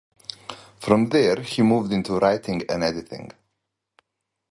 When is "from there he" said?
0.79-1.61